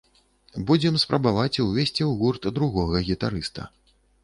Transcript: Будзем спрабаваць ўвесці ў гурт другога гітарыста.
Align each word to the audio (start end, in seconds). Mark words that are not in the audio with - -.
Будзем 0.71 0.95
спрабаваць 1.03 1.61
ўвесці 1.67 2.03
ў 2.07 2.09
гурт 2.23 2.49
другога 2.59 3.05
гітарыста. 3.13 3.71